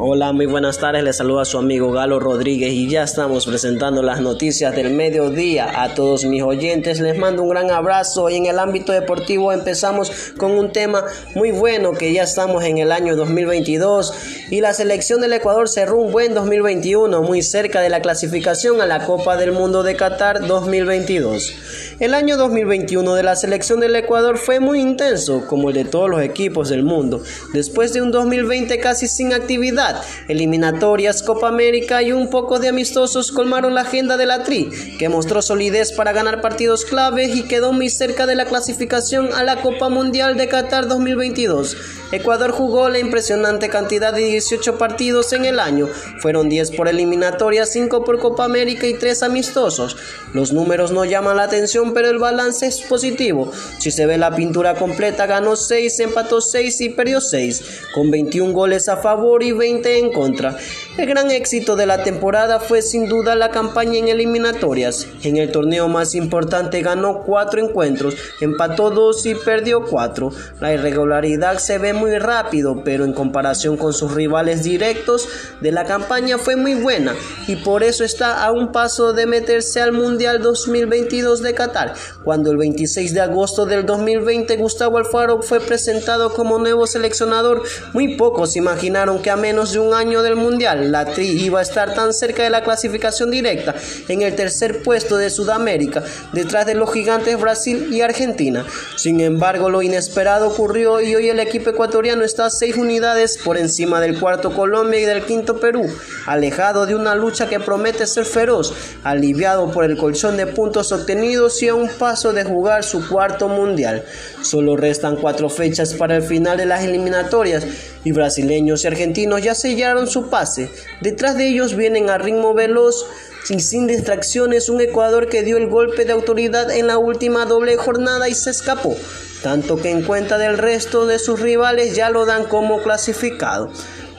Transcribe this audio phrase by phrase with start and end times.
[0.00, 1.02] Hola, muy buenas tardes.
[1.02, 5.82] Les saluda su amigo Galo Rodríguez y ya estamos presentando las noticias del mediodía.
[5.82, 10.12] A todos mis oyentes les mando un gran abrazo y en el ámbito deportivo empezamos
[10.36, 14.14] con un tema muy bueno que ya estamos en el año 2022
[14.50, 18.86] y la selección del Ecuador cerró un buen 2021 muy cerca de la clasificación a
[18.86, 21.54] la Copa del Mundo de Qatar 2022.
[21.98, 26.08] El año 2021 de la selección del Ecuador fue muy intenso como el de todos
[26.08, 27.20] los equipos del mundo.
[27.52, 29.87] Después de un 2020 casi sin actividad
[30.28, 35.08] Eliminatorias, Copa América y un poco de amistosos colmaron la agenda de la Tri, que
[35.08, 39.60] mostró solidez para ganar partidos claves y quedó muy cerca de la clasificación a la
[39.62, 41.76] Copa Mundial de Qatar 2022.
[42.10, 45.88] Ecuador jugó la impresionante cantidad de 18 partidos en el año.
[46.20, 49.96] Fueron 10 por eliminatoria, 5 por Copa América y 3 amistosos.
[50.32, 53.52] Los números no llaman la atención, pero el balance es positivo.
[53.78, 57.62] Si se ve la pintura completa, ganó 6, empató 6 y perdió 6,
[57.94, 60.56] con 21 goles a favor y 20 en contra.
[60.96, 65.06] El gran éxito de la temporada fue sin duda la campaña en eliminatorias.
[65.22, 70.32] En el torneo más importante ganó 4 encuentros, empató 2 y perdió 4.
[70.60, 75.28] La irregularidad se ve muy rápido, pero en comparación con sus rivales directos
[75.60, 77.14] de la campaña fue muy buena
[77.46, 81.94] y por eso está a un paso de meterse al Mundial 2022 de Qatar,
[82.24, 87.62] cuando el 26 de agosto del 2020 Gustavo Alfaro fue presentado como nuevo seleccionador.
[87.92, 91.62] Muy pocos imaginaron que a menos de un año del Mundial la Tri iba a
[91.62, 93.74] estar tan cerca de la clasificación directa
[94.08, 96.02] en el tercer puesto de Sudamérica,
[96.32, 98.64] detrás de los gigantes Brasil y Argentina.
[98.96, 103.58] Sin embargo, lo inesperado ocurrió y hoy el equipo ecuatoriano está a seis unidades por
[103.58, 105.86] encima del cuarto Colombia y del quinto Perú,
[106.26, 108.72] alejado de una lucha que promete ser feroz,
[109.04, 113.48] aliviado por el colchón de puntos obtenidos y a un paso de jugar su cuarto
[113.48, 114.04] mundial.
[114.42, 117.64] Solo restan cuatro fechas para el final de las eliminatorias
[118.08, 120.70] y brasileños y argentinos ya sellaron su pase.
[121.00, 123.06] Detrás de ellos vienen a ritmo veloz
[123.50, 127.76] y sin distracciones un Ecuador que dio el golpe de autoridad en la última doble
[127.76, 128.96] jornada y se escapó
[129.42, 133.70] tanto que en cuenta del resto de sus rivales ya lo dan como clasificado.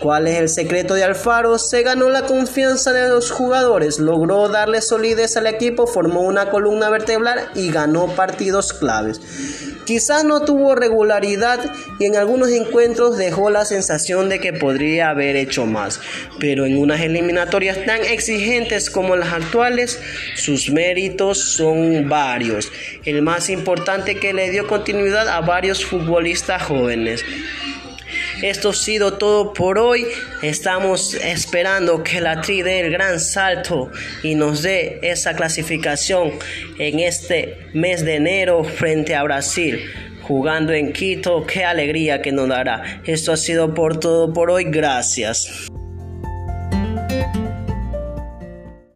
[0.00, 1.58] ¿Cuál es el secreto de Alfaro?
[1.58, 6.88] Se ganó la confianza de los jugadores, logró darle solidez al equipo, formó una columna
[6.88, 9.20] vertebral y ganó partidos claves.
[9.88, 11.60] Quizás no tuvo regularidad
[11.98, 15.98] y en algunos encuentros dejó la sensación de que podría haber hecho más,
[16.38, 19.98] pero en unas eliminatorias tan exigentes como las actuales,
[20.34, 22.70] sus méritos son varios.
[23.06, 27.24] El más importante que le dio continuidad a varios futbolistas jóvenes.
[28.42, 30.06] Esto ha sido todo por hoy.
[30.42, 33.90] Estamos esperando que la Tri dé el gran salto
[34.22, 36.32] y nos dé esa clasificación
[36.78, 39.80] en este mes de enero frente a Brasil.
[40.22, 43.02] Jugando en Quito, qué alegría que nos dará.
[43.04, 44.64] Esto ha sido por todo por hoy.
[44.64, 45.68] Gracias.